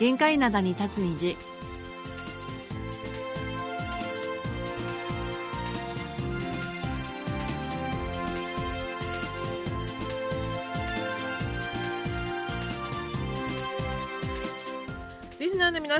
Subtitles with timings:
[0.00, 1.49] 限界灘に立つ虹。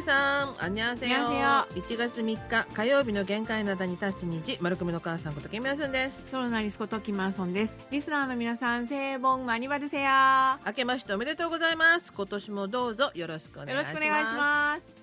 [0.02, 1.18] さん、あにゃんせよ。
[1.18, 6.30] 1月三日火曜日の限界なだに立つ虹、丸組の母さんことけみやすんです。
[6.30, 7.78] ソロナリスこときまーんです。
[7.90, 10.58] リスナーの皆さん、せいぼんまにばでせや。
[10.66, 12.12] 明けましておめでとうございます。
[12.12, 13.94] 今年もどうぞよろしくお願いします。
[13.94, 15.00] よろしくお願いします。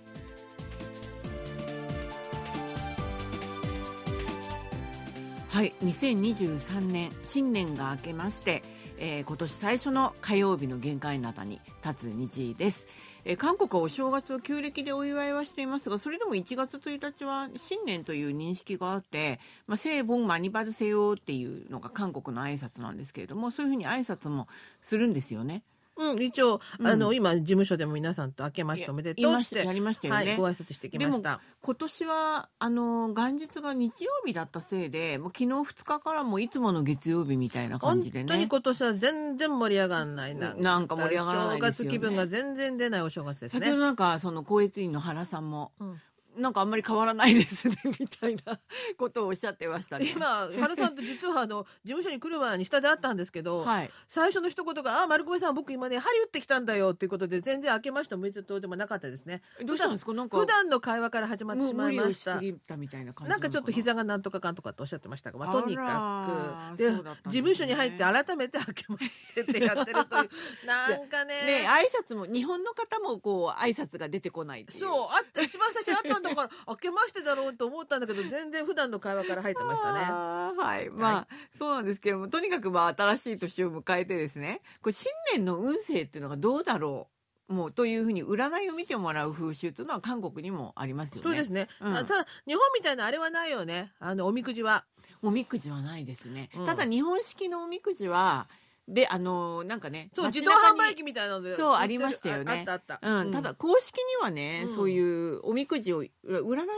[5.58, 8.62] はい、2023年新年が明けまして、
[9.00, 12.88] えー、今年最初の火曜日の限界なだに立つ虹です。
[13.30, 24.48] えー韓国はお正月を旧暦でお祝いはしていますがそれでも1月1日は新年という認識があって「まあ、聖本マニバルセヨ」っていうのが韓国の挨拶なんですけれどもそういうふうに挨拶も
[24.82, 25.64] するんですよね。
[25.98, 29.48] うん、一応、うんあの、今、事務所でも皆さんと明けましておめでとうまっ。
[29.48, 30.26] してやりましたよね。
[30.28, 31.40] はい、ご挨拶してきました。
[31.62, 40.54] 今年はあの元日が日曜日だったせいでもう昨日2日からもいつもの月曜日みたいな感本じでね当に今年は全然盛り上がらないな。
[40.54, 43.84] なんか盛り上がらないですよね正月気分が全然出ないお正月ですね先ほど。
[43.84, 46.02] なんかその高越院の原さんも、うん
[46.38, 48.60] なんかあんまり変わらないですねみたいな
[48.98, 50.12] ことをおっしゃってましたね。
[50.16, 59.42] 今、原さんと実はあの、事務所に来る前に下で会ったんですけど、はい、最初の一言が、あ、丸込さん、僕今ね、針打ってきたんだよっていうことで、全然明けましておめでとうでもなかったですね。
[59.66, 60.14] どうしたんですか？
[60.14, 62.44] なんか普段の会話から始まってしまいましたす。
[62.44, 70.30] ぎたみたいな感じなんかちょっとひ膝がなんとかかんとかっておっしゃってましたが、まあ、とにかく、でね事務所に入って改めて明けましてってやってるという、
[70.66, 80.00] なんかね、ね挨拶も日本の方もこう挨拶が出てこないそう、あった、一番最初にあったんだから、明けましてだろうと思ったんだけど、全然普段の会話から入ってましたね。
[80.00, 80.90] はい。
[80.90, 87.08] まあ、そうなんですけども、とにかくまあ、新しい年を迎えてですね、これ新年の運勢っていうのがどうだろ
[87.50, 91.22] うもう、というふうに占いを見てもらう風習というのは韓国にもありますよね。
[91.24, 91.70] そうですね。
[91.80, 93.94] うんあただ、日本みたいなあれはないよね。
[94.00, 94.86] あの、おみくじは。
[95.22, 96.50] おみくじはないですね。
[96.56, 98.48] うんただ、日本式のおみくじは、
[98.88, 101.56] で、あの、なんかね、そう、自動販売機みたいなので。
[101.56, 103.00] そうありましたよねああったあった。
[103.02, 106.10] うん、ただ、公式にはね、うんそういうおみくじを占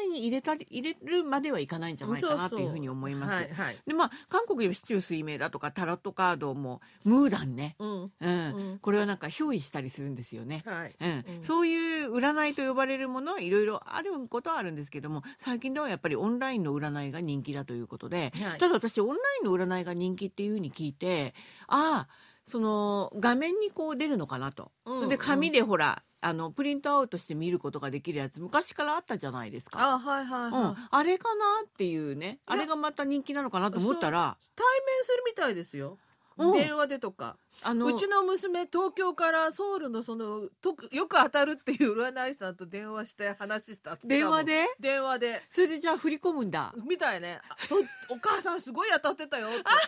[0.05, 3.33] いに入れたり、入れるまではいかないんじゃないかなというふうに思います。
[3.33, 3.77] はい、はい。
[3.85, 7.89] でまあ韓国では市中水明だとかタロットカードもムーダンね、うん。
[7.89, 8.29] うんう
[8.75, 10.63] んこれはなんか憑依したりするんですよね。
[10.65, 10.95] はい。
[10.99, 21.33] うんうんそういう占いと呼ばれるものはいろいろあることはあるんですけども最近ではやっぱりオンラインの占いが人気だということで、はいただ私オンラインの占いが人気っていうふうに聞いて
[21.67, 21.98] ああ
[22.45, 29.79] その画面にこう出るのかなと、うんで紙でほらあのプリントアウトして見ることができるやつ昔からあったじゃないですか。
[29.79, 35.97] あ、はいはいうんはい。、あれかなっていうねあれがまた人気なのかなと思ったら対面するみたいですよ。
[36.39, 37.37] うん電話でとか。
[37.61, 44.65] あのうちの娘、東京からソウルのその、とよく当たるっていう占い師さんと電話して話したっつってたもん電話で？
[44.79, 45.41] 電話で。
[45.49, 46.73] それでじゃあ振り込むんだ。
[46.87, 47.41] みたいね。
[47.49, 47.75] あと
[48.13, 49.57] お母さんすごい当たってたよって。
[49.59, 49.79] お前が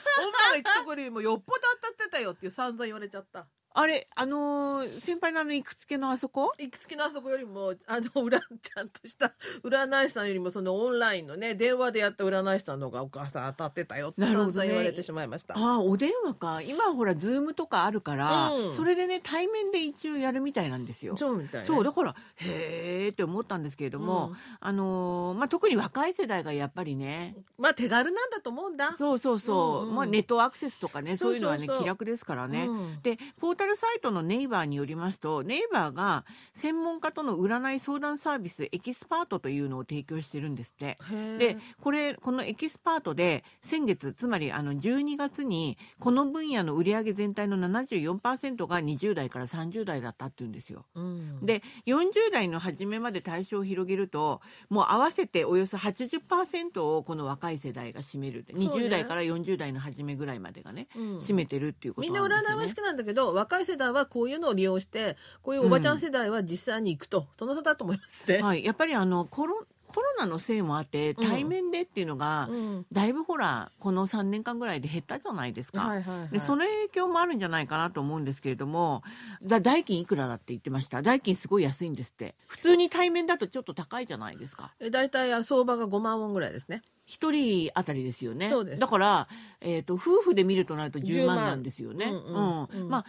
[0.53, 3.47] 言ったところよりもよっぽど当たってたよっていう散々言われちゃった。
[3.73, 6.51] あれ、あのー先輩のあの、いくつけのあそこ？
[6.57, 9.33] いくつきのあそこよりも、あの、裏、ちゃんとした
[9.63, 15.57] 占い師さんよりも、そのオンラインのね、電話でやった占い師さんの方がお母さん当たってたよってなるほど言われてしまいました。
[15.57, 16.61] ああ、お電話か。
[16.61, 21.15] 今ほら、ズームとかあるから、うんそれでね、対面で一応やるみたいなんですよ。
[21.15, 21.67] そうみたいね。
[21.67, 28.93] そう、だから、へーって思ったんですけれども、うんあのーまあ、特に若い世代がやっぱりね、まあ手軽なんだと思うんだ。
[28.97, 32.65] そうそうそう、うんうんまあ、ネットアクセスとかね、そういうのはね、気楽ですからね。
[32.65, 40.97] うんで、ポータルサイトのネイバーによりますと、ネイバーが専門家との占い相談サービス、エキスパートというのを提供してるんですって。
[41.37, 50.87] で、これ、このエキスパートで、先月、つまりあの12月に、この分野の売上全体の74%が20代から30代だったっていうんですよ。
[50.95, 58.43] うん、で、40代の初めまで対象を広げると、もう合わせておよそ80%をこの若い世代が占める。
[58.51, 62.63] ね20代から40代の初めぐらいまでがね、うん占めてるっていうことみんななんですよね。
[62.63, 68.41] 占いは好きなんだけど、若い世代はこういうのを利用して、こういうおばちゃん世代は実際に行くと、その差だと思いますね。
[68.41, 68.63] はい。
[68.63, 75.81] やっぱりあの、コロ、コロナのせいもあって、うん対面でっていうのが、うんだいぶほら、この3年間ぐらいで減ったじゃないですか。
[75.81, 79.03] はいはいはいでその影響もあるんじゃないかなと思うんですけれども、
[79.43, 81.01] だ代金いくらだって言ってました。
[81.01, 82.35] 代金すごい安いんですって。
[82.47, 84.73] 普通に対面だとちょっと高いじゃないですか。
[84.79, 86.81] え大体相場が5万ウォンぐらいですね。
[87.05, 88.49] 一人あたりですよね。
[88.49, 89.27] そうですだから、
[89.59, 92.05] えっ、と、夫婦で見るとなると10 10万万なんですよね。
[92.05, 93.05] うんうんうんまあ、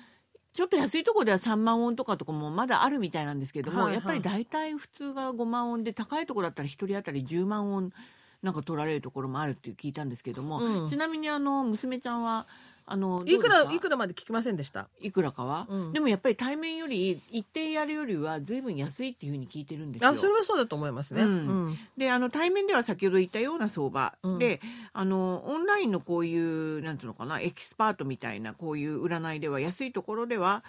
[0.53, 3.95] ちょっと安いところでは3万ウォンとかとかもまだあるみたいなんですけども、はいはい。
[3.95, 7.93] やっぱり大体普通が5万ウォンで、高いところだったら一人当たり10万ウォン
[8.43, 10.89] なんか取られるところもあるって聞いたんですけども、うん。
[10.89, 12.47] ちなみにあの娘ちゃんは
[12.93, 14.87] あのいくらいくらまで聞きませんでした？
[15.01, 15.93] いくらかは、うん。
[15.93, 20.11] でもやっぱり対面より一定やるよりは随分安いっていうふうに聞いてるんですよ。
[20.11, 21.29] あそれはそうだと思いますね、うん。
[21.29, 21.33] う
[21.71, 21.79] ん。
[21.97, 24.39] であの対面では先ほど言ったような相場、うん。
[24.39, 24.61] で
[24.93, 30.63] あのオンラインのこういうなんていうのかなエキスパートみたいなこういう占いでは安いところでは、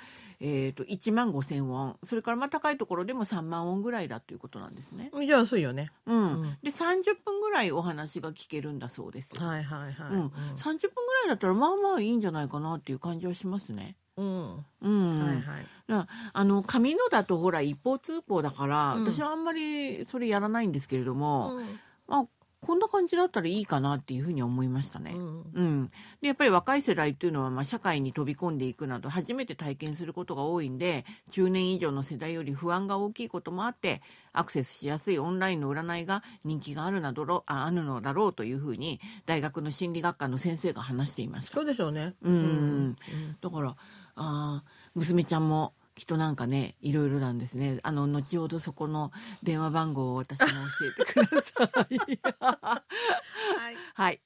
[0.45, 1.95] えー、と1万5千ウォン。
[2.03, 5.09] それからまあ高いところでも3万ウォンぐらいだということなんですね。
[5.25, 5.89] じゃあ安いよね。
[6.05, 6.41] うん。
[6.41, 6.57] うん。
[6.61, 9.37] で30分ぐらいお話が聞けるんだそうです。
[9.37, 13.95] はいはいはい、うん、30分ぐらいだったらまあまあいいんじゃないかなっていう感じはしますね。
[14.17, 14.65] うん。
[14.81, 15.25] うん。
[15.25, 15.65] はいはい。
[15.87, 19.05] なあの紙のだとほら一方通行だから、うん。
[19.05, 21.79] 私はあんまりそれやらないんですけれども、うん。
[22.09, 22.25] あ
[22.65, 25.11] こんな感じだったらいいかなっていうふうに思いましたね。
[25.13, 25.43] うん。
[25.53, 34.01] うん、でやっぱり若い世代っていうのは、まあ、社会に飛び込んでいくなど初めて体験することが多いんで中年以上の世代より不安が大きいこともあって
[34.31, 41.55] アクセスしやすいオンラインの占いが人気があるなどろああるのだろうというふうに大学の心理学科の先生が話していました。
[41.55, 42.13] そうでしょうね。
[42.21, 42.33] うん。
[42.33, 42.97] うん。
[43.41, 43.75] だから
[44.15, 47.79] あー娘ちゃんもきっとなんかねいろいろなんですね。
[47.83, 49.11] あの後ほどそこの
[49.43, 50.53] 電話番号を私も教
[50.87, 51.97] えてください。
[51.99, 53.77] はい。
[53.93, 54.21] はい。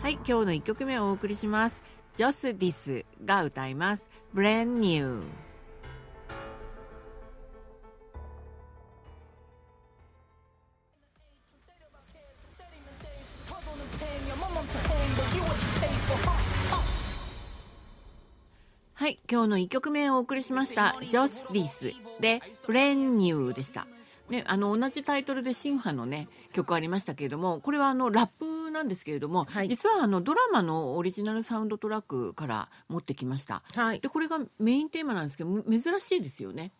[0.00, 1.82] はい今日の1曲目をお送りします。
[2.14, 4.10] ジョスディスが歌います。
[4.34, 5.22] Brand New
[19.02, 23.88] はい今日の1曲目をお送りしましたジョスディスで Brand New でした。
[24.30, 29.68] ね、あの同じタイトルで新派のね曲ありましたけれどもこれはあのラップなんですけれども、はい。
[29.68, 33.64] 実はあのドラマのオリジナルサウンドトラックから持ってきました。
[33.74, 33.98] はい。
[33.98, 36.70] でこれがメインテーマなんですけどむ珍しいですよね。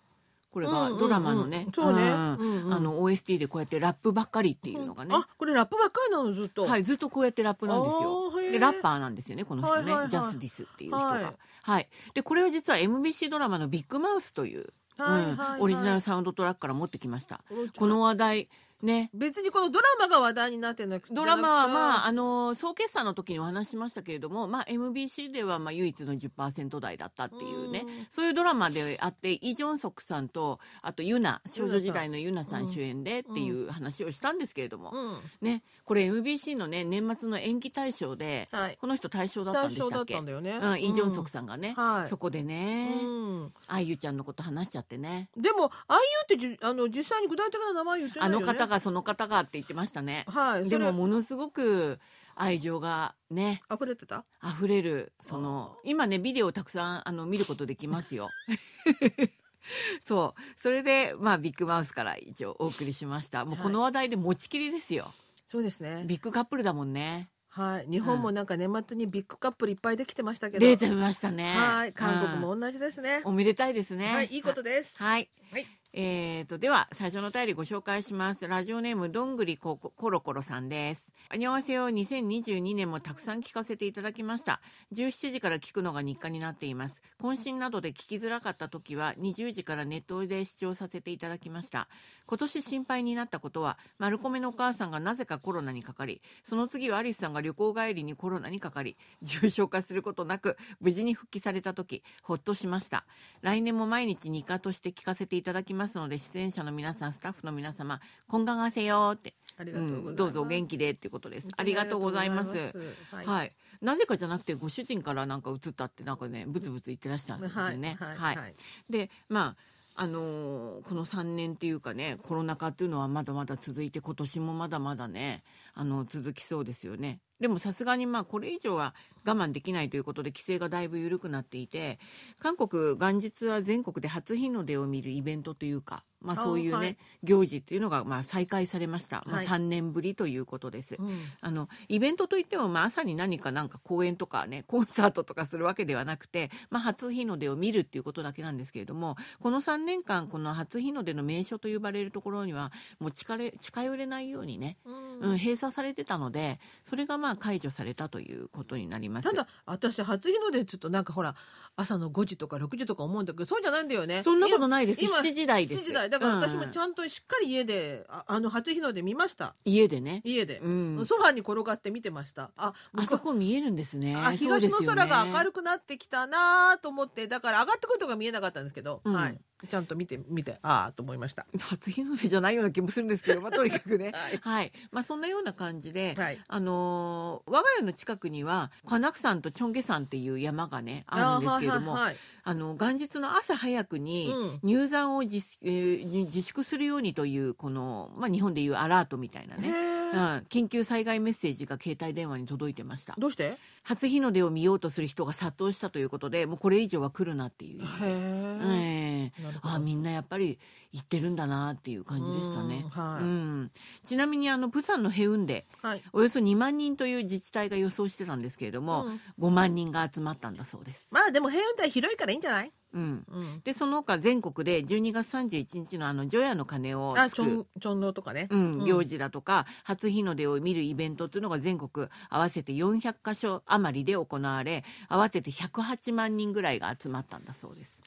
[0.53, 0.93] これうんうんうん。
[0.93, 2.09] がドラマのね、そうね。
[2.09, 2.13] ん。
[2.13, 2.73] うんうん。
[2.73, 6.67] あの OST でこうやってラップばっかりっていうのがね、あこれラップばっかりなのずっと。
[6.67, 8.31] はい、ずっとこうやってラップなんですよ。
[8.53, 11.89] でラッパーなんですよねこの人ね、ジャスディスっていう人がははい。
[12.09, 15.55] い、でこれは実は MBC ドラマの「ビッグマウス」という、はいはいはい。
[15.57, 17.45] うんオリジナルサウンドトラックから持ってきました。
[17.49, 18.49] ここの話題
[18.83, 19.11] ね。
[19.15, 27.85] 別にこのドラマが話題になってなくてドラマはまあああの総決算の時にお話ししましたけれども、まあ、MBC ではまあ唯一の10%台だったっていうね。
[27.87, 28.07] うん。
[28.11, 35.19] そういうドラマであってイ・ジョンソクさんとあとユナ少女時代のユナさん主演でっていう話をしたんですけれども、うん。
[35.41, 35.63] ね。
[35.85, 38.79] これ MBC のね年末の延期大賞ではい。
[38.81, 40.21] この人大賞だったんでしたっけ？
[40.21, 40.59] ね。
[40.63, 42.09] うん、イ・ジョンソクさんがね、はい。
[42.09, 43.53] そこでね、うん。
[43.67, 45.31] あゆちゃんのこと話しちゃってね。
[45.37, 48.45] でもああいうってじあの実際に具体的な名前言ってないよね。
[48.45, 50.25] あの方がその方がって言ってましたね。
[50.29, 52.01] はいでもものすごく
[52.35, 54.25] 愛情がね溢れてた？
[54.43, 58.31] 溢れるその今ねビデオをたくさんあの見ることできますよ。
[60.05, 60.61] そう。
[60.61, 63.45] それでまあビッグマウスから一応お送りしました。
[63.45, 65.13] もうこの話題で持ちきりですよ、
[65.47, 66.05] そうですね。
[66.07, 67.29] ビッグカップルだもんね。
[67.49, 67.87] はい。
[67.87, 70.67] 日本もなんか年末にビッグカップルいっぱいできてましたけど。
[70.67, 71.53] 出てましたね。
[71.55, 71.93] はい。
[71.93, 72.41] 韓国うん。
[72.41, 73.21] も同じですね。
[73.25, 74.13] おめでたいですね。
[74.13, 74.29] はい。
[74.29, 74.97] いいことです。
[74.97, 75.29] はい。
[75.53, 78.49] はいえー、とでは最初のお便りご紹介します。
[78.49, 81.13] ラジオネームどんぐりこコロコロさんです。
[81.29, 84.63] あにわせよ2022年もたくさん聞かせていただきました。
[84.95, 87.03] 17時から聞くのが日課になっています。
[87.21, 91.89] 渾身などで聞きづらかった時は20時からネットで視聴させていただきました。
[92.25, 103.05] 今年心配になったことは丸米のお母さんがなぜかコロナにかかりその次はアリスさんが旅行帰りにコロナにかかり重症化することなく無事に復帰された時ほっとしました。
[103.43, 109.35] 来年も毎日日課として聞かせていただきますので出演者の皆さんスタッフの皆様こんががせよって。
[109.59, 111.49] ありがとうございます、うんどうぞお元気でってことです。
[111.57, 112.51] ありがとうございます。
[112.51, 113.47] ありがとうございは、はい。
[113.49, 113.85] い。
[113.85, 117.97] なぜかじゃなくてご主人からなんか映ったってなんかねブツブツ言ってらっしゃるんですよね。
[117.99, 118.55] はいはいはい
[118.89, 119.57] でまあ
[119.95, 125.43] あのーこの3年っていうかねコロナ禍っていうのはまだまだ続いて今年もまだまだね
[125.75, 128.95] あの続きそうですよねでもさすがにまあこれ以上は
[129.27, 131.99] 我慢できないということで規制がだいぶ緩くなっていて
[132.39, 136.97] 韓国元日は全国で初日の出を見るイベントというか、まあ、あそういうね、はい。
[137.25, 139.47] 行事っていうのがまあ再開されました、まあ、はい。
[139.47, 140.97] 3年ぶりということです。
[140.99, 141.21] うん。
[141.41, 152.71] あのイベントといっても、まあ、朝に何かなんか公演とかねコンサートとかするわけではなくて、まあ、初日の出を見るっていうことだけなんですけれどもこの3年間この初日の出の名所と呼ばれるところには
[153.01, 159.31] もう近れ近寄れないようにね、うん、閉鎖されてたのでそれがまあ解除されたということになります。
[159.31, 161.35] ただ私初日の出ちょっとなんかほら
[161.77, 164.23] 朝の5時とか6時とか思うんだけどそうじゃないんだよね。
[164.23, 165.05] そんなことないです。
[165.05, 165.83] 今7時台です。
[165.83, 166.11] 7時台。
[166.11, 169.55] だから私もうんちゃんとしっかり家で、ああの初日の出見ました。
[169.65, 172.51] 家でね、家で、うん、ソファに転がって見てました。
[172.57, 174.17] ああそこ見えるんですね。
[174.17, 179.15] あ東の空が明くるくなってきたなと思ってだから上がってくるとこが見えなかったんですけど、うん。
[179.15, 179.39] はい
[179.69, 181.47] ちゃんと見て見てああと思いました。
[181.59, 186.39] 初日の出じゃないような気もするんですけど、まあ、とにかくね はいはい、まあ、そんなような感じで、はい。
[186.47, 199.63] あのー我が家の近くにはカナク山とチョンゲ山っていう山がねあるんですけれども、あはいはいあの元日の朝早くにうん入山を自,、えー自粛するようにというこの、まあ、日本でいうアラートみたいなはい。
[199.63, 203.57] ね、へうんー、緊急災害メッセージが携帯電話に届いてましたどうして？
[203.85, 208.61] 初日の出を見ようとする人が殺到したということでもうこれ以上は来るなっていう、へえ。
[208.63, 210.59] ええなるほどあみんなやっぱり
[210.93, 212.91] 行ってるんだなっていう感じでしたねうん。
[212.91, 213.71] はいうん
[214.05, 216.03] ちなみにあのプサンのヘウンデはい。
[216.13, 221.09] およそ2万人という自治体が予想してたんですけれども、うん5万人が集まったんだそうです。
[221.13, 222.73] まあでも平運台広いからいいんじゃない？
[222.93, 223.61] うん、うん。
[223.65, 228.49] でその他全国で12月31日のあの除夜の鐘をあ、ちょんちょんのとかね。
[228.51, 238.03] うん、行事だとか、初日の出を見るイベントというのが全国合わせて400カ所余りで行われ合わせて108万人ぐらいが集まったんだそうです。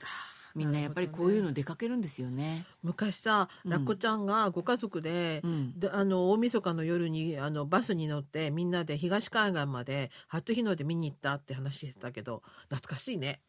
[0.55, 2.65] みんなやっぱりこういうの出かけるんですよね。
[2.81, 3.71] 昔さ、うん。
[3.71, 5.77] ラッコちゃんがご家族で、うん。
[5.77, 13.41] であの大晦日の夜にあのバスに乗ってみんなで東海岸まで初日の出見に行ったって話してたけど懐かしいね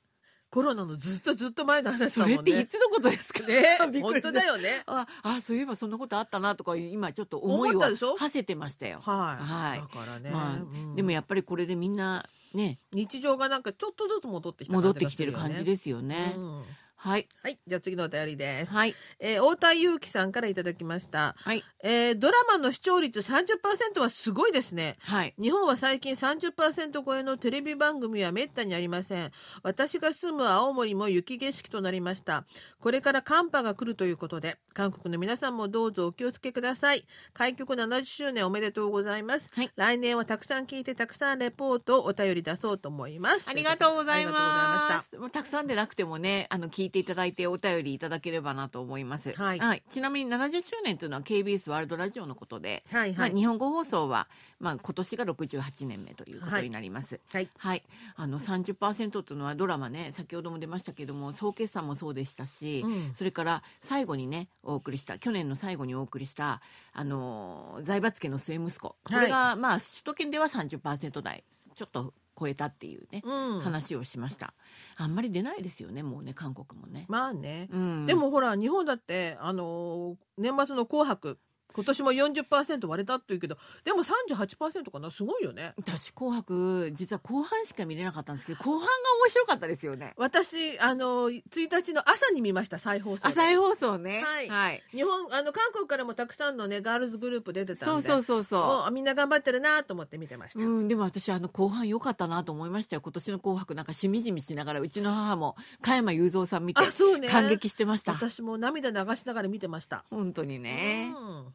[0.57, 2.53] コロナのずっとずっと前の話そだもんね。
[2.53, 3.41] れっていつのことですか？
[3.41, 4.83] ね 本当だよね。
[4.87, 8.17] ああそういえばそんなことあったなとか今ちょっと思いを思ったでしょ？
[8.17, 9.81] 馳せてましたよ、はい、はい。
[9.81, 10.95] だからね、まあうん。
[10.97, 16.63] でもやっぱりこれでみんなね日常がなんかちょっとずつ戻ってきた戻ってきてる感じすですよね、うん
[16.97, 17.29] はい。
[17.43, 17.59] はい。
[17.67, 18.95] じゃあ次のお便りです、はい。
[19.21, 21.63] えー太田裕樹さんからいただきました、はい。
[21.83, 24.97] えードラマの視聴率30%はすごいですね。
[25.01, 25.35] はい。
[25.41, 29.31] 日本は最近30%超えのテレビ番組はめったにありません。
[29.63, 32.45] 私が住む青森も雪景色となりました。
[32.81, 37.07] これから寒波が来るということで韓国の皆さんもどうぞお気をつけください。
[37.35, 39.71] 開局70周年おめでとうございます、はい。
[39.77, 43.49] 来年はたくさん聞いてたくさんレポートをお便り出そうと思います。
[43.49, 45.19] ありがとうございありがとうございました。
[45.19, 49.33] もうたくさんでなくてもね、あの聞いていただいてお便りいただければなと思います。
[49.35, 49.83] はい。
[49.89, 54.29] ちなみに70周年というのは KBS ワールドラジオのことで、はいはい、まあ日本語放送は
[54.59, 57.21] まあ今年が68年目ということになります。
[57.33, 57.49] はい。
[57.57, 57.83] はい、
[58.17, 63.15] あの30%というのはドラマね先ほども出ましたけども総決算もそうでしたし、うん。
[63.15, 66.61] それから最後にねお送りした去年の最後にお送りした
[66.93, 68.97] あの財閥家の末息子。
[69.05, 71.45] これが、まあ首都圏では30%台。
[71.75, 74.55] ちょっと超えたっていうね、うん、話をしました。
[74.97, 81.39] あんまり出ないですよねもうね韓国もね、まあね、うん、でもほら日本だってあのー年末の「紅白」
[81.77, 85.11] 今年も40%割れたっていうけどでも38%かな？
[85.11, 85.75] すごいよね。
[85.77, 90.15] 私「紅白」実は後半しか見れなかったんですけど後半が面白かったですよね。
[90.17, 93.29] 私あの1日の朝に見ました再放送で。
[93.29, 94.23] 朝日放送ね。
[94.23, 94.49] はい。
[94.49, 103.03] はい、日本あの韓国からもたくさんのねガールズグループ出てたんでそうそうそうそうみんな頑張ってるなと思って見てました、うん、でも私あの後半良かったなと思いましたよ。
[103.03, 107.29] 今年の「紅白」なんかしみじみしながらうちの母も加山雄三さん見てあそうね。
[107.29, 108.13] 感激してました。
[108.13, 110.05] 私も涙流しながら見てました。
[110.11, 111.55] 本当にね、うん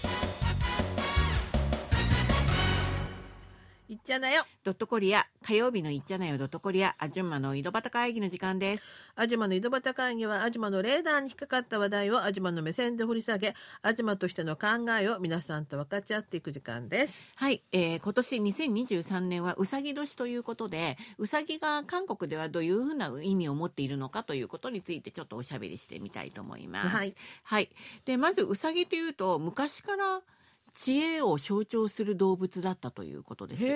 [3.91, 4.45] いっちゃなよ。
[4.63, 8.83] ドットコリア火曜日のいっちゃなよドットコリアあじゅんまの井戸端会議の時間です。
[9.17, 14.67] アジマの井戸端会議はアジマのレーダーに引っかかった話題をアジマの目線で掘り下げアジマとしての考
[14.97, 17.29] えを皆さんと分かち合っていく時間です。
[17.35, 26.87] はい、えー今年2023年はうさぎ年ということでうさぎが韓国ではどういうふうな意味を持っているのかということについてちょっとおしゃべりしてみたいと思います。
[26.87, 27.69] はい、はい、
[28.05, 30.21] でまずうさぎというと昔から
[30.73, 33.63] 知恵を象徴する動物だったということです。
[33.65, 33.67] う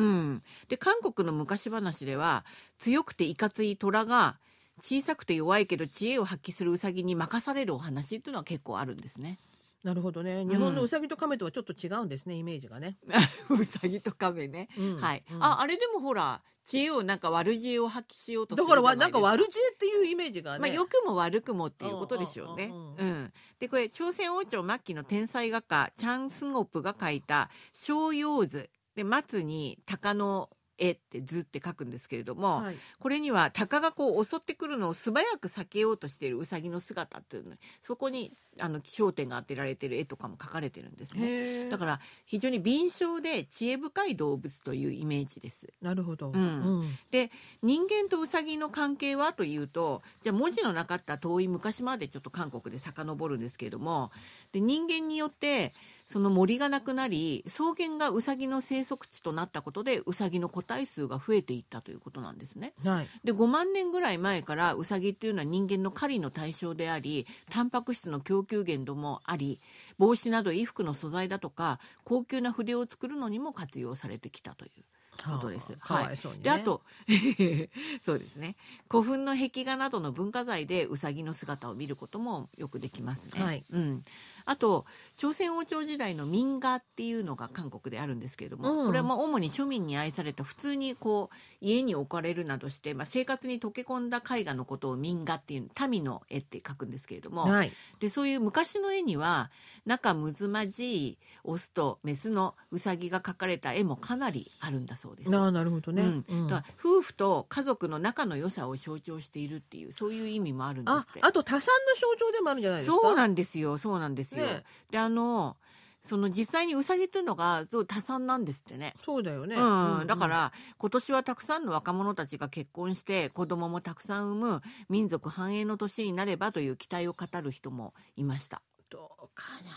[0.00, 2.44] ん、で韓国の昔話では
[2.78, 4.38] 強くていかつい虎が
[4.80, 9.38] 小さくて弱いけど知恵を発揮するウサギに任されるお話っていうのは結構あるんですね。
[9.84, 10.44] なるほどね。
[10.44, 12.98] 日本のウサギとカメとはちょっと違うんですねイメージがね、
[13.48, 14.68] ウサギとカメね。
[14.76, 15.24] うんはい。
[15.30, 15.42] うん。
[15.42, 18.90] ああれでもほら知恵をなんか悪知恵を発揮しようとすだるじゃないか。
[18.90, 22.64] らわなんかです悪知恵っていうイメージがね、まあ、良くも悪くもっていうことでしょうね。
[22.64, 32.76] うんうんうんうん、でこれ朝鮮王朝末期の天才画家チャン・スゴプが描いた「小葉図」で松に鷹の絵って図って書くんですけれども、はい。
[32.98, 41.68] これには鷹がこう襲ってくるのを素早く避けようとしているウサギの姿っていうのそこにあの焦点が当てられてる絵とかも描かれてるんですね。
[41.68, 45.68] だから非常に敏捷で知恵深い動物というイメージです。
[45.80, 46.82] なるほど、うん。
[47.10, 47.30] で
[47.62, 54.10] 人間とウサギの関係はというとじゃあ文字のなかった遠い昔までちょっと韓国で遡るんですけれども
[54.52, 55.72] で人間によって
[56.08, 62.72] その森がなくなり草原がウサギの生息地となったことでウサギの個体数が増えていったということなんですね。
[62.82, 69.60] はいで5万年ぐらい前からウサギっていうのは人間の狩りの対象でありタンパク質の供給源もあり
[69.98, 74.84] 帽子など衣服の素材だとか高級な筆を作るのにも活用されてきたという
[75.26, 75.76] ことです。
[75.80, 76.82] はあはいいそうにねであと
[78.04, 78.56] そうですね
[78.88, 83.42] 古墳の壁画などの文化財でうさぎの姿を見ることもよくできますね。
[83.42, 84.02] はいうん、
[84.50, 84.86] あと
[85.16, 97.72] 朝鮮王朝時代の民画っていうのが韓国であるんですけれども、うんこれはまあ主に庶民に愛された普通にこう家に置かれるなどして、まあ、生活に溶け込んだ絵画のことを民画っていう民の絵って書くんですけれども、はい。
[98.00, 99.50] でそういう昔の絵には
[99.84, 105.36] 仲睦まじいオスとメスのウサギが描かれた絵もかなりあるんだそうです。
[105.36, 106.02] ああ、なるほどね。
[106.02, 111.20] うんうん夫婦と家族の仲の良さを象徴しているっていうそういう意味もあるんですあって。
[111.22, 112.96] あと多産の象徴でもあるんじゃないですか？
[112.96, 114.37] そうなんですよそうなんですよ。
[114.38, 114.64] ね。
[114.90, 115.56] であの
[116.02, 118.94] その実際にウサギというのがそう多産なんですってね。
[119.04, 128.62] そうだよね、うん、だから今年はたくさんの若者たちが結婚して子供もたくさん産む民族繁栄の年になればという期待を語る人もいました。
[128.88, 129.68] どうかね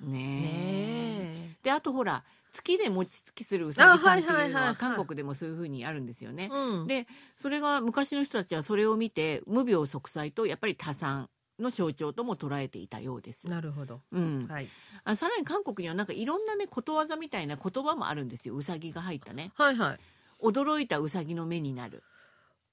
[0.00, 0.20] なえ。
[0.20, 2.22] ねであとほら
[2.52, 6.48] 月で餅つきするうさぎさんっていうのあは韓国でもそういうふうにあるんですよね。
[6.52, 6.54] え。。
[6.54, 13.48] うん、でそれが昔の人たちはそれを見て無病息災とやっぱり多産の象徴とも捉えていたようです。
[13.48, 14.02] なるほど。
[14.12, 14.68] うん、はい。
[15.04, 19.98] あさらに韓国にはなんかいろんなねことわざみたいな言葉もあるんですようさぎが入ったねはいはい。
[20.42, 22.02] 驚いたうさぎの目になる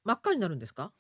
[0.03, 0.91] 真っ赤になるんですか？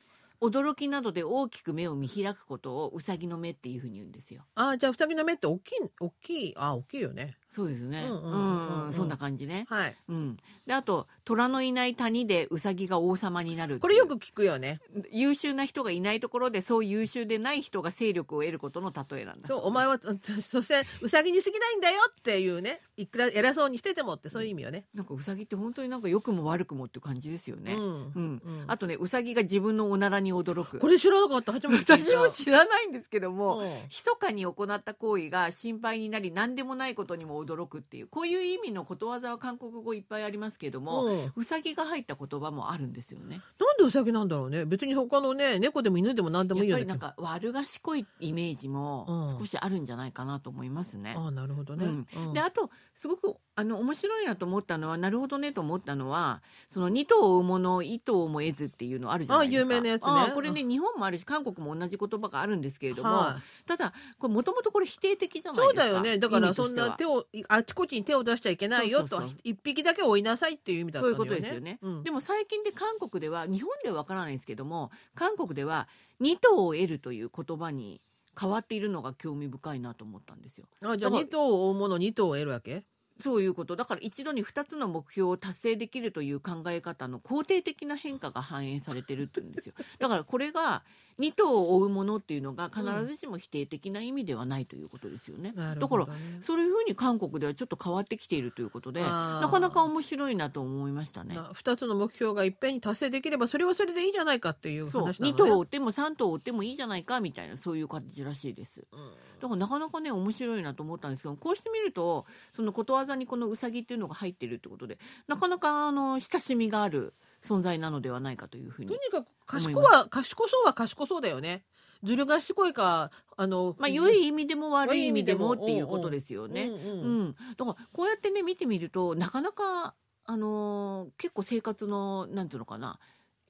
[0.41, 7.37] 驚きなどで大きく目を見開くことをうさぎの目っていうふうに言うんですよあじゃあ、双木の目って大きい、大きい、あ大きいよね。
[7.53, 9.95] そうですねうんうんうんうんうんそんな感じねはい。
[10.09, 14.79] うんであと虎のいない谷でうさぎが王様になるこれよく聞くよね。
[15.11, 22.81] 優秀な人がいないところでそう優秀でない人が勢力を得ることの例えなんだそう、お前は、所詮、うさぎに過ぎないんだよっていうね。
[22.95, 24.85] いくら偉そうにしててもって、そういう意味よね。
[24.93, 27.81] なんかうさぎって本当になんか良くも悪くもって感じですよね、うん。
[27.81, 31.51] うんうんあとねうさぎが自分のおならに驚くこれ知らなかった。
[31.51, 31.93] 初めて。
[31.93, 43.41] 私も知らないんですけども、うん密かに行った行為が心配になり何でもないことにも驚くっていうこういう意味のことわざは韓国語いっぱいありますけれども、うんうさぎが入った言葉もあるんですよね。
[43.59, 44.65] なんでうさぎなんだろうね。
[44.65, 46.91] 別に他のね、猫でも犬でも何でもいいやっよね。
[46.93, 51.15] ぱりなんか悪賢いイメージもうん少しあるんじゃないかなと思いますね。
[51.17, 51.85] ああ、なるほどね。
[51.85, 59.69] うんうんであとすごくあの面白いなと思ったのはなるほどねと思ったのはその二頭を追うものを一頭も得ずっていうのあるじゃないですか。
[59.69, 65.83] あ有名なやつねあこれね日本もあるし韓国も同じ言葉があるんですけれども、はいただこれもともとこれ否定的じゃないですか。
[65.83, 66.17] そうだよね。
[66.17, 71.17] だからそんな手をあちこちに手を出しちゃいけないよと一匹だけ追いなさいっていう意味だったそういう。
[71.17, 71.79] ことですよね。
[71.81, 75.87] うんでも最近で韓国では日本ではわからないですけども韓国では
[76.19, 78.01] 二頭を得るという言葉に
[78.39, 80.67] 変わっているのが興味深いなと思ったんですよ。
[80.81, 82.85] あじゃあ二頭を追うもの二頭を得るわけ？
[83.23, 90.83] そういうことだから一度に2つの目標を達成できるという考え方の肯定的な変化が反映されてるって言うんですよ だからこれが
[91.19, 96.07] 2頭を追うものっていうのが必ずしも否定的な意味ではないということですよね、なるだから。
[96.41, 101.35] そういうふうに韓国ではちょっと変わってきているということでなかなか面白いなと思いましたね。
[101.35, 105.13] な二つの目標がいっぺんに達成できればそれはそれでいいじゃないかっていう話なそうのね。
[105.19, 108.83] 2頭を追っても3頭を追ってもいいじゃないかみたいなそういう感じらしいです。
[108.91, 121.65] うんだからなかなかね面白いなと思ったんですけどこうしてみるとそのことわざにこのうさぎっていうのが入ってるってことでなかなかあの親しみがある存在なのではないかというふうにとにかく賢は賢そうは賢そうだよね。
[122.05, 126.63] ずる賢いかあのまあ良い意味でも悪い意味でもっていうことですよね。
[126.67, 129.93] うんだからこうやってね見てみるとなかなか
[130.25, 132.97] あのー結構生活のなんていうのかな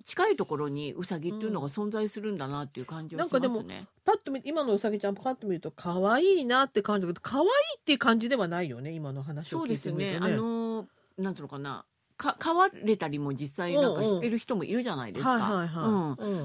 [0.04, 3.88] 近いところにうさぎっていうのが存在するんだなっていう感じはしますなんかでね。
[4.06, 9.96] パッと見今のうさぎちゃんパッと見ると可愛いなって感じだけど可愛いっていう感じではないよね今の話そうを聞いですね。
[9.96, 10.86] てみるとあのー
[11.18, 11.86] なんていうのかな
[12.18, 15.68] か飼われたりも実際なんかしてる人もいるじゃないですか。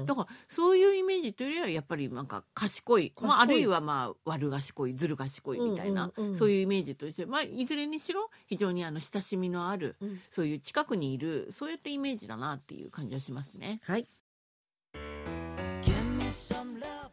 [0.05, 3.13] だからそういうイメージというよりはやっぱりなんか賢い。
[3.21, 10.19] まあ、あるいはまあ悪賢いずる賢いみたいな、そういうイメージとして、まあ、いずれにしろ非常にあの親しみのあるうん。
[10.29, 13.79] そういう近くにいるそういったイメージだなっていう感じはしますね。
[13.83, 14.07] はい。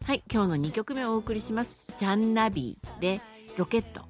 [0.07, 3.21] はい今日の2曲目をお送りします「チャンナビ」で
[3.59, 4.03] 「ロケット」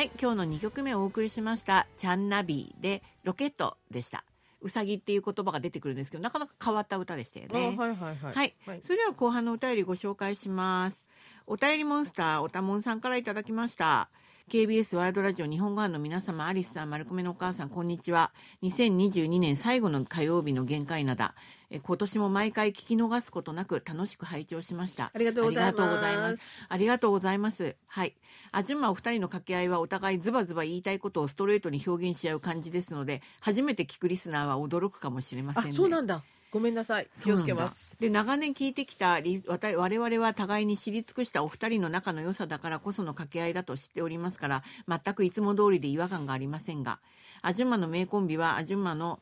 [0.00, 4.24] はい今日の2曲目をお送りしました「チャンナビ」で「ロケット」でした
[4.62, 7.66] うさぎっていう言葉が出てくるんですけどなかなか変わった歌でしたよあね。
[7.66, 8.16] はいはいはい。
[8.16, 11.06] はい、はいそれでは後半のお便りご紹介します。
[11.46, 14.08] お便りモンスターおたもんさんからいただきました。
[14.50, 18.32] KBS ワールドラジオ日本語版の皆様、アリスさん、丸米のお母さん、こんにちは。
[18.64, 21.36] 2022年最後の火曜日の限界灘。
[21.70, 25.12] え今年も毎回聞き逃すことなく楽しく拝聴しました。
[25.14, 26.66] ありがとうございますありがとうございます。
[26.68, 27.76] ありがとうございます。
[27.86, 28.16] はい。
[28.50, 35.70] あじゅんまお二人の掛け合いはお互いズバズバ言いたいことをストレートに表現し合う感じですので、初めて聞くリスナーは驚くかもしれませんね。
[35.70, 36.24] あそうなんだ。
[36.50, 37.08] ごめんなさい。
[37.22, 37.96] 気をつけます。
[38.00, 46.98] で長年聞いてきたりわた我々は互いに知り尽くしたお二人の仲の良さだからこその掛け合いだと知っておりますから全くいつも通りで違和感がありませんが
[47.42, 49.20] アジュンマの名コンビはアジュンマの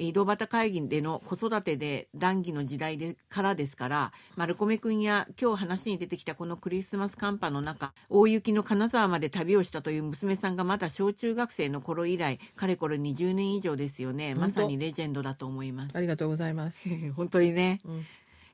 [0.00, 14.34] 井戸端会議での子育てで談義の時代でからですから丸米くんや今日話に出てきたこのクリスマス寒波の中大雪の金沢まで旅をしたという娘さんがまだ小中学生の頃以来かれこれ20年以上ですよね。
[14.34, 15.96] まさにレジェンドだと思います。
[15.96, 16.88] ありがとうございます。
[17.14, 18.06] 本当にね、うん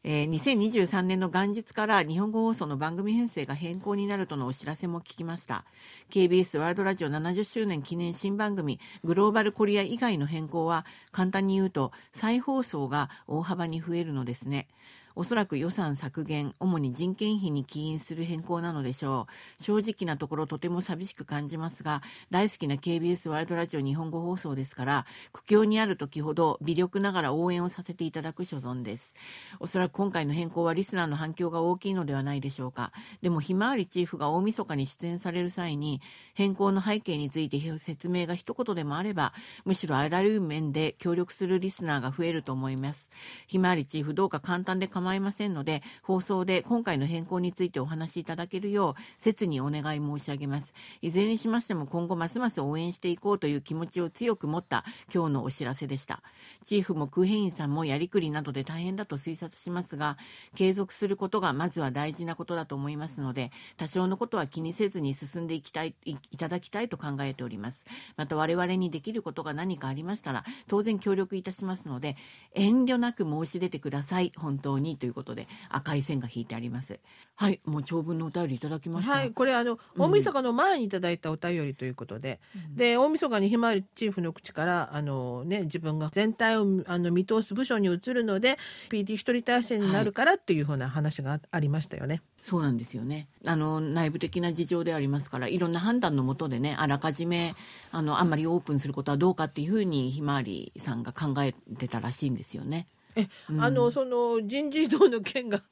[0.09, 5.64] えー2023年の元日から日本語放送の番組編成が変更になるとのお知らせも聞きました。
[6.11, 14.69] KBS ワールドラジオ70周年記念新番組グローバルコリア以外の変更は簡単に言うと再放送が大幅に増えるのですね。
[15.16, 19.26] おそらく予算削減、主に人件費に起因する変更なのでしょ
[19.59, 19.62] う。
[19.62, 29.14] 正直なところとても寂しく感じますが、大好きな KBS ワールドラジオ日本語放送ですから、苦境にある時ほど微力ながら応援をさせていただく所存です。
[29.59, 32.92] おそらく今回の変更はリスナーの反響が大きいのではないでしょうか。
[33.22, 36.02] でも、ひまわりチーフが大晦日に出演される際に、
[36.35, 39.33] 変更の背景について説明が一言でもあれば、
[39.64, 43.11] むしろあらゆる面で協力するリスナーが増えると思います。
[43.46, 50.75] ひまわりチーフどうか簡単で構構いませんので、放送で今回の変更についてお話しいただけるよう、切にお願い申し上げます。
[51.01, 56.23] いずれにしましても今後ますます応援していこうという気持ちを強く持った今日のお知らせでした。
[56.64, 60.19] チーフもクーヘインさんもやりくりなどで大変だと推察しますが、
[60.57, 67.87] 継続することがまずは大事なことだと思いますので、多少のことは気にせずに進んでいきた、いいただきたいと考えております。
[68.16, 72.16] また我々にできることが何かありましたら、当然協力いたしますので、
[72.55, 74.33] 遠慮なく申し出てください。
[74.37, 74.95] 本当に。
[74.96, 76.98] ということで、赤い線が引いてあります。
[77.35, 79.12] はい、もう長文のお便りいただきました。
[79.12, 82.40] はい、これあの、大晦日の前にいただいたお便りということで、
[82.74, 88.59] で大晦日にひまわりチーフの口からあの、ね、自分が全体をあの見通す部署に移るので
[88.90, 92.22] PD 一人体制になるからっていうふうな話があありましたよね。
[92.42, 93.28] そうなんですよね。
[93.44, 97.54] あの内部的な事情でありますから、いろんな判断のもとでね、あらかじめ
[97.90, 102.87] あのあんまりオープンすることはどうかっていうふうにひまわりさんが考えてたらしいんですよね。
[103.16, 105.62] え、あのその人事異動の件が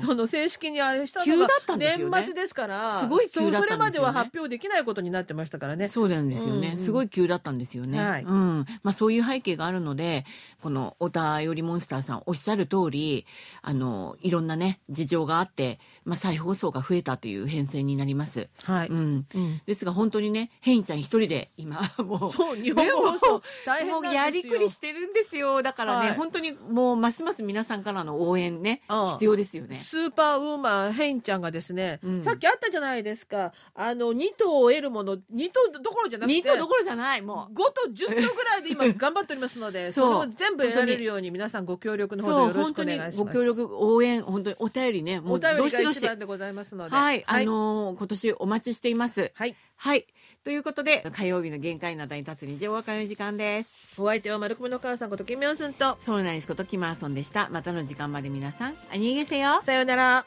[0.00, 3.56] その正式にあれしたの急が年末ですからすごい急だったんですよね。
[3.58, 5.88] そそれまでは発表できないことになってましたからね。
[5.88, 6.72] そうなんですよね、うん。
[6.72, 8.22] うんすごい急だったんですよね、はい。
[8.22, 8.66] うん。
[8.82, 10.24] まあ、そういう背景があるので
[10.62, 13.26] このおたよりモンスターさんおっしゃる通り
[13.62, 19.62] あのいろんなね事情があって、まあ、再放送が増えたという編成になります、はい、うん、うん。
[19.66, 25.62] ですが本当にねヘインちゃん一人で今もうそう日本語放送大変やりくりしてるんですよ。
[25.62, 26.16] だからね、はい。
[26.16, 28.82] 本当にもうますます皆さんからの応援ね
[29.14, 29.76] 必要ですよね。
[29.76, 32.24] スーパーウーマンヘインちゃんがですね、うん。
[32.24, 33.52] さっきあったじゃないですか。
[33.74, 43.28] あの2頭を得るもの2頭どころじゃなくて2頭どころじゃないも5と10頭ぐらいで今頑張っておりますので それを全部得られるように皆さんご協力うのほどよろしくお本当に願いします。
[43.28, 46.94] ご協力応援本当にお便りねもうお便りが一番でございますので。
[46.94, 49.32] はい、あのー今年お待ちしています。
[49.34, 49.54] はい。
[49.76, 50.06] はい。
[50.44, 53.72] ということで、火曜日の限界などに立つ日常お別れの時間です。
[53.96, 57.48] お相手は丸米の母さんことキムヨンスンとソウルナリスことキマーソンでした。
[57.50, 59.62] またの時間まで皆さん、あにげせよ。
[59.62, 60.26] さようなら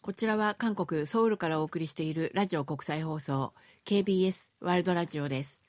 [0.00, 3.52] こちらは韓国ソウルからお送りしているラジオ国際放送
[3.84, 5.65] KBS ワールドラジオです。